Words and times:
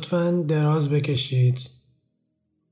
لطفا 0.00 0.44
دراز 0.48 0.90
بکشید 0.90 1.70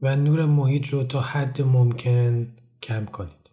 و 0.02 0.16
نور 0.16 0.46
محیط 0.46 0.86
رو 0.86 1.04
تا 1.04 1.20
حد 1.20 1.62
ممکن 1.62 2.56
کم 2.82 3.06
کنید. 3.06 3.50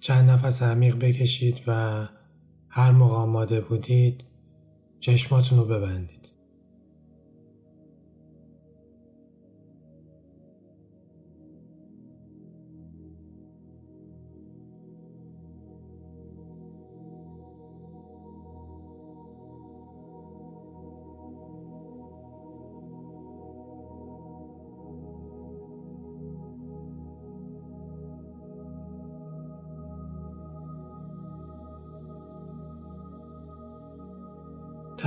چند 0.00 0.30
نفس 0.30 0.62
عمیق 0.62 0.96
بکشید 0.98 1.60
و 1.66 2.08
هر 2.68 2.90
موقع 2.90 3.14
آماده 3.14 3.60
بودید 3.60 4.24
چشماتون 5.00 5.58
رو 5.58 5.64
ببندید. 5.64 6.35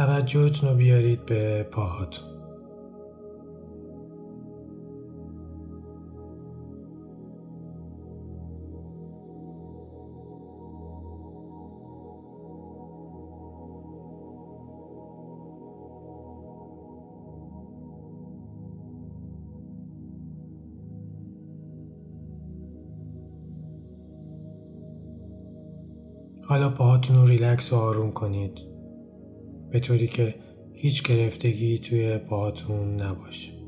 توجهتون 0.06 0.70
رو 0.70 0.76
بیارید 0.76 1.26
به 1.26 1.64
پاهاتون 1.64 2.30
حالا 26.48 26.70
پاهاتون 26.70 27.16
رو 27.16 27.26
ریلکس 27.26 27.74
و 27.74 27.76
آروم 27.76 28.12
کنید. 28.12 28.69
به 29.72 29.80
طوری 29.80 30.08
که 30.08 30.36
هیچ 30.74 31.04
گرفتگی 31.04 31.78
توی 31.78 32.18
پاهاتون 32.18 33.02
نباشه. 33.02 33.59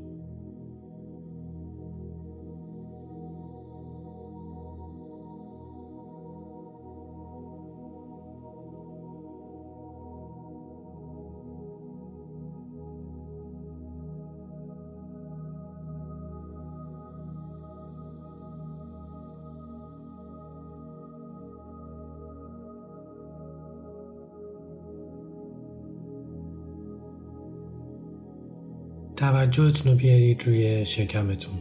توجهتون 29.22 29.92
رو 29.92 29.98
بیارید 29.98 30.44
روی 30.44 30.86
شکمتون. 30.86 31.54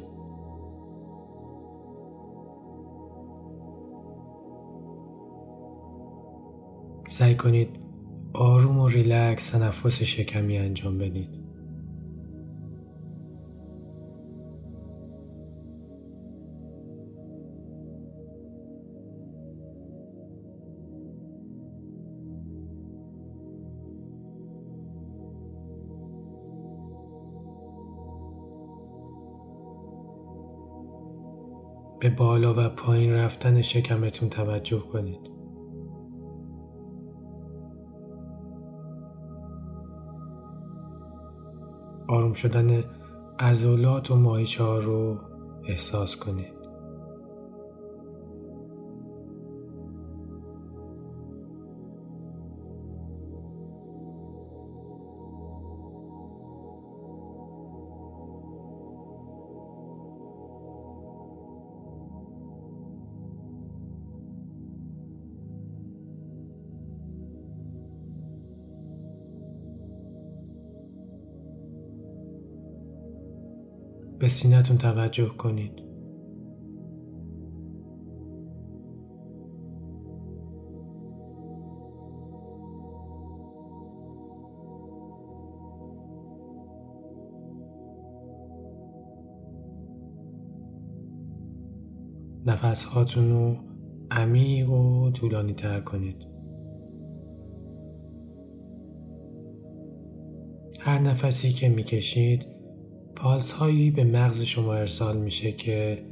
سعی 7.09 7.35
کنید 7.35 7.69
آروم 8.33 8.79
و 8.79 8.89
ریلکس 8.89 9.51
تنفس 9.51 10.03
شکمی 10.03 10.59
انجام 10.59 10.99
بدید. 10.99 11.50
به 32.01 32.11
بالا 32.11 32.55
و 32.55 32.69
پایین 32.69 33.13
رفتن 33.13 33.63
شکمتون 33.63 34.29
توجه 34.29 34.81
کنید. 34.81 35.31
آروم 42.09 42.33
شدن 42.33 42.85
عضلات 43.39 44.11
و 44.11 44.17
ماهیچه 44.17 44.65
ها 44.65 44.79
رو 44.79 45.19
احساس 45.69 46.17
کنید. 46.17 46.60
به 74.21 74.29
سینتون 74.29 74.79
توجه 74.79 75.29
کنید. 75.29 75.73
نفس 92.47 92.85
هاتون 92.85 93.31
رو 93.31 93.55
عمیق 94.11 94.71
و 94.71 95.11
طولانی 95.11 95.53
تر 95.53 95.81
کنید. 95.81 96.17
هر 100.81 100.99
نفسی 100.99 101.53
که 101.53 101.69
می‌کشید 101.69 102.60
پالس 103.23 103.53
هایی 103.53 103.91
به 103.91 104.05
مغز 104.05 104.43
شما 104.43 104.75
ارسال 104.75 105.17
میشه 105.17 105.53
که 105.53 106.05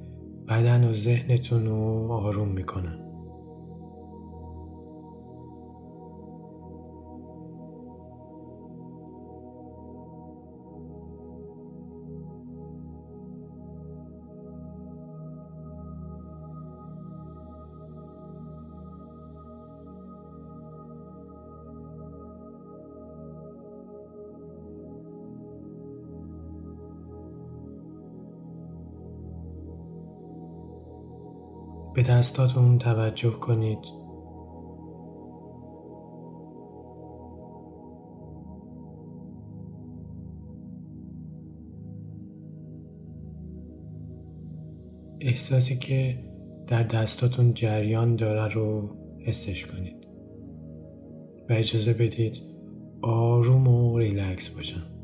بدن 0.49 0.91
و 0.91 0.93
ذهنتون 0.93 1.67
رو 1.67 2.09
آروم 2.13 2.49
می‌کنن. 2.49 3.08
به 31.99 32.05
دستاتون 32.05 32.79
توجه 32.79 33.31
کنید. 33.31 33.79
احساسی 45.21 45.77
که 45.77 46.19
در 46.67 46.83
دستاتون 46.83 47.55
جریان 47.55 48.17
داره 48.17 48.55
رو 48.55 48.97
حسش 49.21 49.67
کنید. 49.67 50.07
و 51.51 51.53
اجازه 51.53 51.93
بدید 51.93 52.43
آروم 53.03 53.69
و 53.69 53.99
ریلکس 53.99 54.49
باشم. 54.49 54.98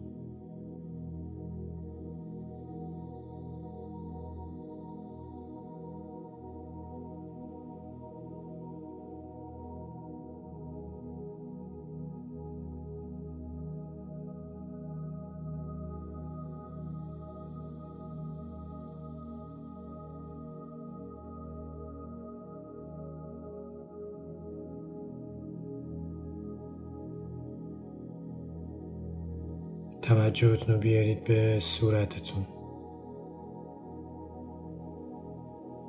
توجهتون 30.04 30.74
رو 30.74 30.80
بیارید 30.80 31.24
به 31.24 31.58
صورتتون. 31.58 32.46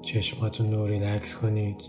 چشماتون 0.02 0.74
رو 0.74 0.86
ریلکس 0.86 1.38
کنید. 1.38 1.82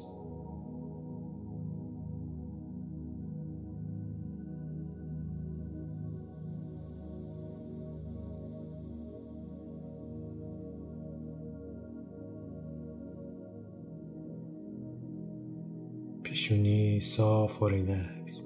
پیشونی 16.23 17.01
صاف 17.01 17.63
و 17.63 17.69
ریلکس. 17.69 18.46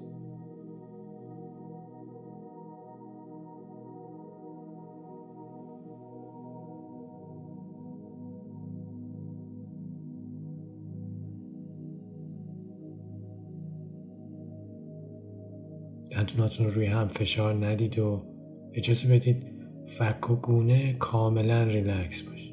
دندوناتون 16.23 16.65
رو 16.65 16.73
روی 16.73 16.85
هم 16.85 17.07
فشار 17.07 17.65
ندید 17.65 17.99
و 17.99 18.25
اجازه 18.73 19.07
بدید 19.07 19.45
فک 19.87 20.29
و 20.29 20.35
گونه 20.35 20.93
کاملا 20.93 21.63
ریلکس 21.63 22.21
باشه 22.21 22.50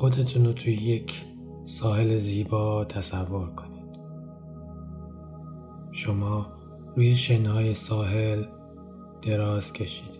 خودتون 0.00 0.44
رو 0.44 0.52
توی 0.52 0.72
یک 0.72 1.24
ساحل 1.64 2.16
زیبا 2.16 2.84
تصور 2.84 3.50
کنید. 3.54 3.98
شما 5.92 6.46
روی 6.96 7.16
شنهای 7.16 7.74
ساحل 7.74 8.44
دراز 9.22 9.72
کشیدید. 9.72 10.19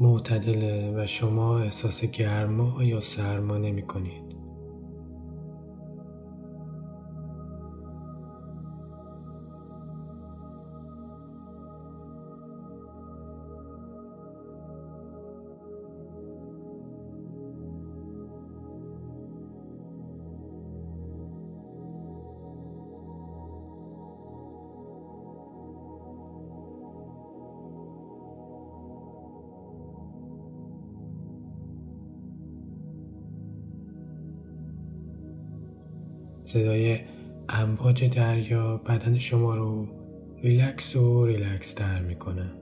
معتدله 0.00 0.92
و 0.96 1.06
شما 1.06 1.58
احساس 1.58 2.04
گرما 2.04 2.84
یا 2.84 3.00
سرما 3.00 3.56
نمی 3.56 3.82
کنید. 3.82 4.35
صدای 36.46 36.98
امواج 37.48 38.04
دریا 38.04 38.76
بدن 38.76 39.18
شما 39.18 39.54
رو 39.54 39.86
ریلکس 40.42 40.96
و 40.96 41.26
ریلکس 41.26 41.74
در 41.74 42.02
می‌کنه. 42.02 42.52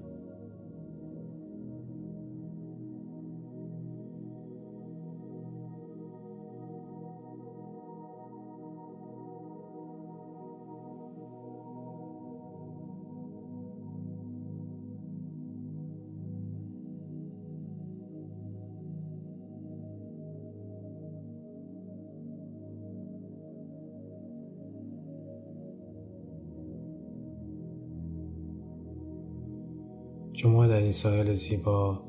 شما 30.44 30.66
در 30.66 30.76
این 30.82 30.92
ساحل 30.92 31.32
زیبا 31.32 32.02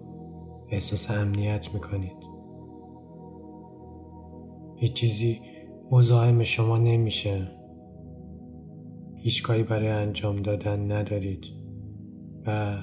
احساس 0.70 1.12
امنیت 1.12 1.74
می‌کنید. 1.74 2.18
هیچ 4.75 4.94
چیزی 4.94 5.42
مزاحم 5.92 6.44
شما 6.44 6.77
نمیشه. 6.77 7.51
هیچ 9.18 9.44
کاری 9.44 9.63
برای 9.63 9.88
انجام 9.88 10.36
دادن 10.36 10.92
ندارید 10.92 11.46
و 12.48 12.77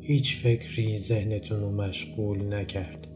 هیچ 0.00 0.42
فکری 0.42 0.98
ذهنتون 0.98 1.60
رو 1.60 1.70
مشغول 1.70 2.54
نکرد. 2.54 3.08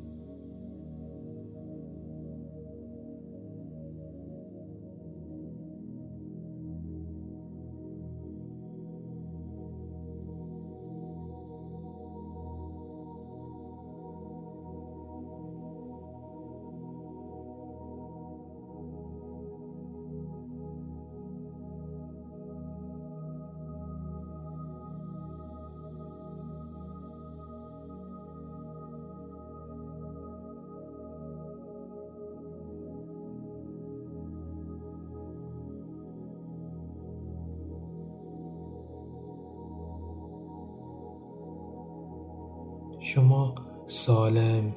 شما 43.15 43.55
سالم 43.87 44.75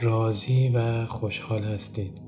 راضی 0.00 0.68
و 0.68 1.06
خوشحال 1.06 1.62
هستید 1.62 2.20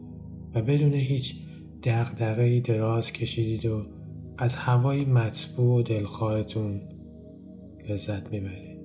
و 0.55 0.63
بدون 0.63 0.95
هیچ 0.95 1.37
دغدغه‌ای 1.83 2.61
دراز 2.61 3.13
کشیدید 3.13 3.67
و 3.67 3.87
از 4.39 4.55
هوای 4.55 5.05
مطبوع 5.05 5.81
و 5.81 5.83
دلخواهتون 5.83 6.81
لذت 7.89 8.33
می‌برید. 8.33 8.76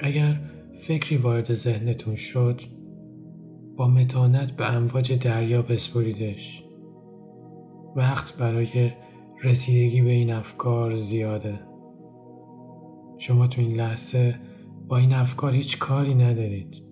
اگر 0.00 0.40
فکری 0.74 1.16
وارد 1.16 1.54
ذهنتون 1.54 2.14
شد 2.14 2.60
با 3.76 3.88
متانت 3.88 4.52
به 4.52 4.72
امواج 4.72 5.18
دریا 5.18 5.62
بسپریدش 5.62 6.64
وقت 7.96 8.36
برای 8.36 8.90
رسیدگی 9.42 10.02
به 10.02 10.10
این 10.10 10.32
افکار 10.32 10.94
زیاده. 10.94 11.60
شما 13.18 13.46
تو 13.46 13.60
این 13.60 13.76
لحظه 13.76 14.34
با 14.88 14.96
این 14.96 15.12
افکار 15.12 15.52
هیچ 15.52 15.78
کاری 15.78 16.14
ندارید. 16.14 16.82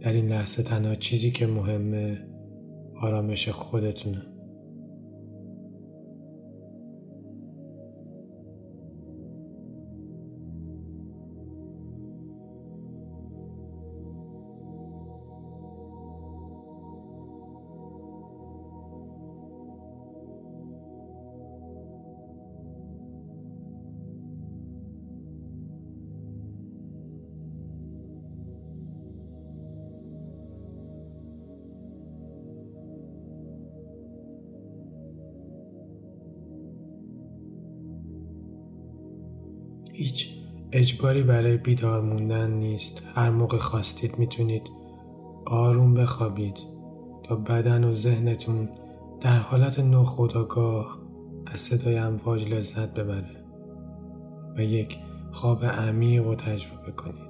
در 0.00 0.12
این 0.12 0.26
لحظه 0.26 0.62
تنها 0.62 0.94
چیزی 0.94 1.30
که 1.30 1.46
مهمه 1.46 2.18
آرامش 2.96 3.48
خودتونه. 3.48 4.35
هیچ 39.96 40.34
اجباری 40.72 41.22
برای 41.22 41.56
بیدار 41.56 42.00
موندن 42.00 42.50
نیست. 42.50 43.02
هر 43.14 43.30
موقع 43.30 43.58
خواستید 43.58 44.18
می‌تونید 44.18 44.70
آروم 45.46 45.94
بخوابید 45.94 46.58
تا 47.22 47.36
بدن 47.36 47.84
و 47.84 47.92
ذهنتون 47.92 48.68
در 49.20 49.38
حالت 49.38 49.78
نخودآگاه 49.78 50.98
از 51.46 51.60
صدای 51.60 51.98
امواج 51.98 52.48
لذت 52.54 52.94
ببره 52.94 53.44
و 54.56 54.62
یک 54.62 54.98
خواب 55.32 55.64
عمیق 55.64 56.26
و 56.26 56.34
تجربه 56.34 56.92
کنید. 56.92 57.25